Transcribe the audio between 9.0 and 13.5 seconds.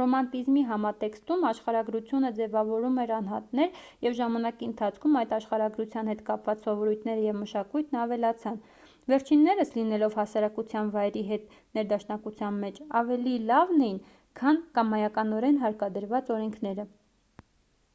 վերջիններս լինելով հասարակության վայրի հետ ներդաշնակության մեջ ավելի